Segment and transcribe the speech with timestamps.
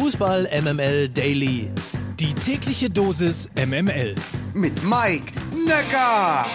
[0.00, 1.72] Fußball MML Daily.
[2.20, 4.14] Die tägliche Dosis MML.
[4.54, 5.32] Mit Mike
[5.66, 6.46] Necker.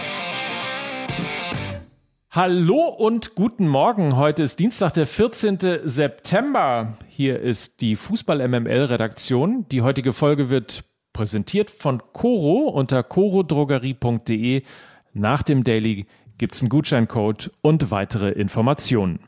[2.31, 4.15] Hallo und guten Morgen.
[4.15, 5.57] Heute ist Dienstag, der 14.
[5.83, 6.97] September.
[7.09, 9.65] Hier ist die Fußball MML Redaktion.
[9.67, 14.63] Die heutige Folge wird präsentiert von Coro unter corodrogerie.de.
[15.11, 16.05] Nach dem Daily
[16.37, 19.19] gibt's einen Gutscheincode und weitere Informationen.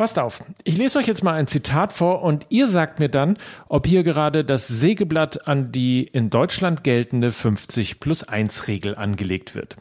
[0.00, 3.36] Passt auf, ich lese euch jetzt mal ein Zitat vor und ihr sagt mir dann,
[3.68, 9.54] ob hier gerade das Sägeblatt an die in Deutschland geltende 50 plus 1 Regel angelegt
[9.54, 9.76] wird.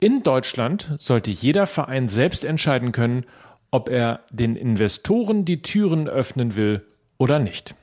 [0.00, 3.26] In Deutschland sollte jeder Verein selbst entscheiden können,
[3.70, 6.84] ob er den Investoren die Türen öffnen will
[7.16, 7.76] oder nicht.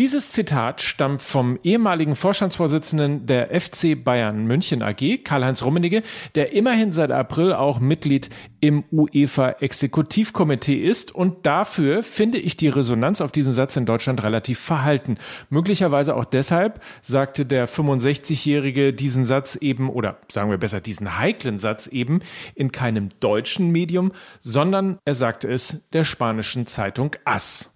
[0.00, 6.02] Dieses Zitat stammt vom ehemaligen Vorstandsvorsitzenden der FC Bayern München AG, Karl-Heinz Rummenigge,
[6.34, 12.70] der immerhin seit April auch Mitglied im UEFA Exekutivkomitee ist und dafür finde ich die
[12.70, 15.18] Resonanz auf diesen Satz in Deutschland relativ verhalten.
[15.50, 21.58] Möglicherweise auch deshalb sagte der 65-Jährige diesen Satz eben oder sagen wir besser diesen heiklen
[21.58, 22.20] Satz eben
[22.54, 27.70] in keinem deutschen Medium, sondern er sagte es der spanischen Zeitung AS.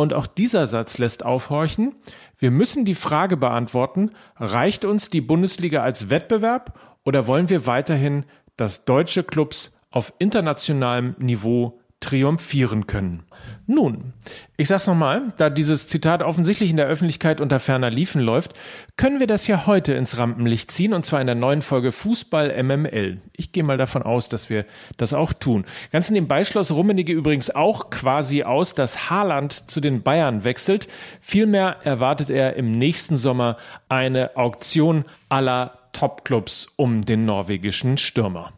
[0.00, 1.92] Und auch dieser Satz lässt aufhorchen.
[2.38, 8.24] Wir müssen die Frage beantworten, reicht uns die Bundesliga als Wettbewerb oder wollen wir weiterhin,
[8.56, 13.24] dass deutsche Clubs auf internationalem Niveau triumphieren können.
[13.66, 14.14] Nun,
[14.56, 18.54] ich sag's nochmal, da dieses Zitat offensichtlich in der Öffentlichkeit unter ferner Liefen läuft,
[18.96, 22.62] können wir das ja heute ins Rampenlicht ziehen und zwar in der neuen Folge Fußball
[22.62, 23.20] MML.
[23.36, 24.64] Ich gehe mal davon aus, dass wir
[24.96, 25.64] das auch tun.
[25.92, 30.88] Ganz nebenbei schloss Rummenigge übrigens auch quasi aus, dass Haaland zu den Bayern wechselt.
[31.20, 33.56] Vielmehr erwartet er im nächsten Sommer
[33.88, 38.52] eine Auktion aller Topclubs um den norwegischen Stürmer.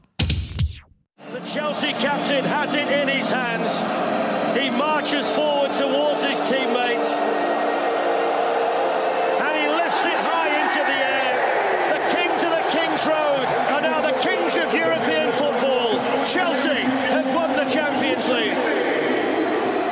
[1.53, 3.75] Chelsea captain has it in his hands.
[4.56, 7.11] He marches forward towards his teammates.
[9.43, 11.34] And he lifts it high into the air.
[11.91, 15.99] The king to the King's Road are now the kings of European football.
[16.25, 18.56] Chelsea have won the Champions League.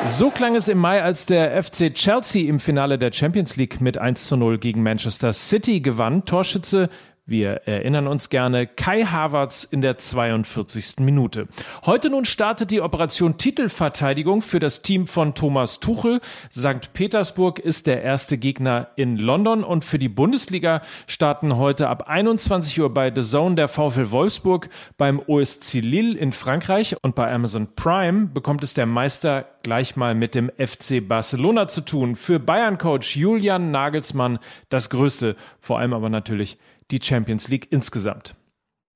[0.06, 3.98] So klang es im Mai, als der FC Chelsea im Finale der Champions League mit
[3.98, 6.24] 1 zu 0 gegen Manchester City gewann.
[6.24, 6.88] Torschütze
[7.28, 11.00] wir erinnern uns gerne Kai Havertz in der 42.
[11.00, 11.46] Minute.
[11.84, 16.20] Heute nun startet die Operation Titelverteidigung für das Team von Thomas Tuchel.
[16.50, 16.94] St.
[16.94, 22.80] Petersburg ist der erste Gegner in London und für die Bundesliga starten heute ab 21
[22.80, 27.68] Uhr bei The Zone der VfL Wolfsburg, beim OSC Lille in Frankreich und bei Amazon
[27.76, 32.16] Prime bekommt es der Meister gleich mal mit dem FC Barcelona zu tun.
[32.16, 34.38] Für Bayern-Coach Julian Nagelsmann
[34.68, 36.58] das Größte, vor allem aber natürlich
[36.90, 38.34] die Champions League insgesamt?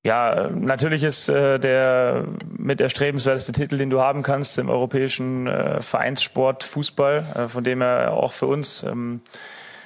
[0.05, 2.25] Ja, natürlich ist äh, der
[2.57, 7.81] mit erstrebenswerteste Titel, den du haben kannst im europäischen äh, Vereinssport Fußball, äh, von dem
[7.81, 9.21] er auch für uns, ähm,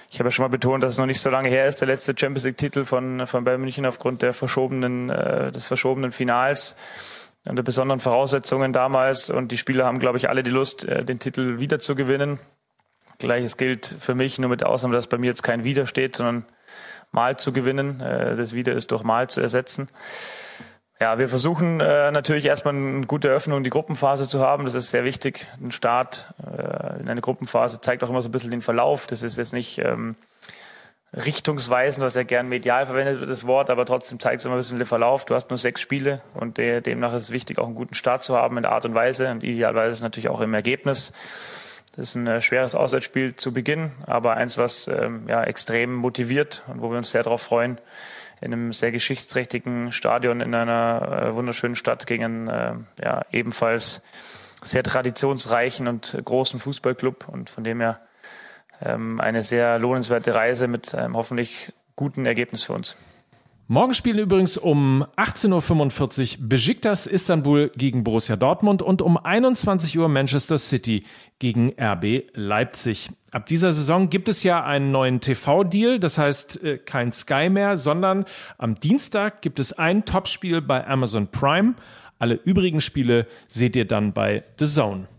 [0.09, 1.87] ich habe ja schon mal betont, dass es noch nicht so lange her ist, der
[1.87, 6.77] letzte Champions League Titel von, von Bayern München aufgrund der verschobenen, äh, des verschobenen Finals
[7.47, 9.29] und der besonderen Voraussetzungen damals.
[9.29, 12.39] Und die Spieler haben, glaube ich, alle die Lust, äh, den Titel wieder zu gewinnen.
[13.19, 16.45] Gleiches gilt für mich, nur mit Ausnahme, dass bei mir jetzt kein Wieder steht, sondern
[17.11, 18.01] Mal zu gewinnen.
[18.01, 19.87] Äh, das Wieder ist durch Mal zu ersetzen.
[20.99, 24.65] Ja, wir versuchen äh, natürlich erstmal eine gute Eröffnung, die Gruppenphase zu haben.
[24.65, 25.47] Das ist sehr wichtig.
[25.61, 26.33] Ein Start
[26.99, 29.05] in eine Gruppenphase zeigt auch immer so ein bisschen den Verlauf.
[29.05, 30.15] Das ist jetzt nicht ähm,
[31.15, 34.59] richtungsweisend, was ja gern medial verwendet wird, das Wort, aber trotzdem zeigt es immer ein
[34.59, 35.25] bisschen den Verlauf.
[35.25, 38.23] Du hast nur sechs Spiele und de demnach ist es wichtig, auch einen guten Start
[38.23, 41.13] zu haben in der Art und Weise und idealerweise natürlich auch im Ergebnis.
[41.95, 46.63] Das ist ein äh, schweres Auswärtsspiel zu Beginn, aber eins, was ähm, ja, extrem motiviert
[46.67, 47.79] und wo wir uns sehr darauf freuen,
[48.39, 54.03] in einem sehr geschichtsträchtigen Stadion in einer äh, wunderschönen Stadt gegen einen äh, ja, ebenfalls
[54.61, 57.99] sehr traditionsreichen und großen Fußballclub und von dem her
[58.81, 62.97] ähm, eine sehr lohnenswerte Reise mit einem hoffentlich guten Ergebnis für uns.
[63.69, 70.07] Morgen spielen übrigens um 18.45 Uhr Besiktas Istanbul gegen Borussia Dortmund und um 21 Uhr
[70.07, 71.03] Manchester City
[71.39, 73.09] gegen RB Leipzig.
[73.31, 77.75] Ab dieser Saison gibt es ja einen neuen TV-Deal, das heißt äh, kein Sky mehr,
[77.75, 78.23] sondern
[78.57, 81.73] am Dienstag gibt es ein Topspiel bei Amazon Prime.
[82.19, 85.09] Alle übrigen Spiele seht ihr dann bei The Zone.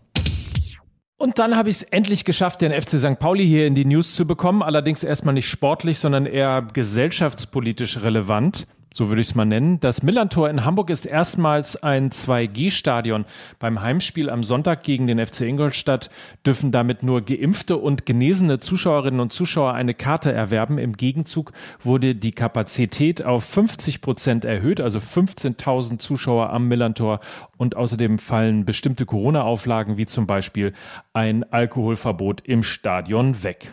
[1.21, 3.19] Und dann habe ich es endlich geschafft, den FC St.
[3.19, 4.63] Pauli hier in die News zu bekommen.
[4.63, 8.65] Allerdings erstmal nicht sportlich, sondern eher gesellschaftspolitisch relevant.
[8.99, 9.79] So würde ich es mal nennen.
[9.79, 13.23] Das Millantor in Hamburg ist erstmals ein 2G-Stadion.
[13.57, 16.09] Beim Heimspiel am Sonntag gegen den FC Ingolstadt
[16.45, 20.77] dürfen damit nur geimpfte und genesene Zuschauerinnen und Zuschauer eine Karte erwerben.
[20.77, 27.21] Im Gegenzug wurde die Kapazität auf 50 Prozent erhöht, also 15.000 Zuschauer am Millantor
[27.55, 30.73] und außerdem fallen bestimmte Corona-Auflagen wie zum Beispiel
[31.13, 33.71] ein Alkoholverbot im Stadion weg.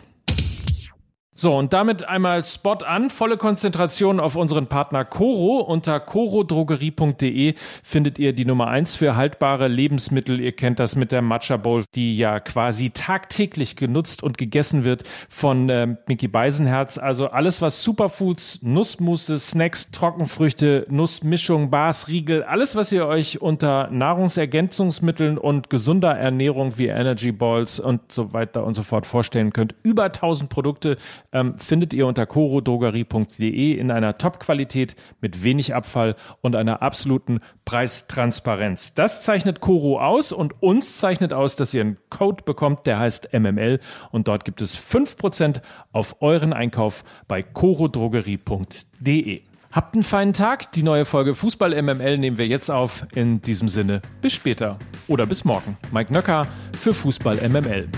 [1.39, 3.11] So, und damit einmal Spot an.
[3.11, 5.59] Volle Konzentration auf unseren Partner Coro.
[5.59, 7.53] Unter corodrogerie.de
[7.83, 10.39] findet ihr die Nummer eins für haltbare Lebensmittel.
[10.39, 15.03] Ihr kennt das mit der Matcha Bowl, die ja quasi tagtäglich genutzt und gegessen wird
[15.29, 16.97] von äh, Mickey Beisenherz.
[16.97, 23.91] Also alles, was Superfoods, Nussmusse, Snacks, Trockenfrüchte, Nussmischung, Bars, Riegel, alles, was ihr euch unter
[23.91, 29.75] Nahrungsergänzungsmitteln und gesunder Ernährung wie Energy Balls und so weiter und so fort vorstellen könnt.
[29.83, 30.97] Über 1000 Produkte
[31.37, 38.93] ähm, findet ihr unter corodrogerie.de in einer Top-Qualität mit wenig Abfall und einer absoluten Preistransparenz.
[38.93, 43.33] Das zeichnet Coro aus und uns zeichnet aus, dass ihr einen Code bekommt, der heißt
[43.33, 43.79] MML
[44.11, 45.61] und dort gibt es 5%
[45.91, 49.41] auf euren Einkauf bei corodrogerie.de.
[49.71, 50.71] Habt einen feinen Tag.
[50.71, 53.05] Die neue Folge Fußball MML nehmen wir jetzt auf.
[53.13, 55.77] In diesem Sinne, bis später oder bis morgen.
[55.91, 56.47] Mike Nöcker
[56.79, 57.89] für Fußball MML.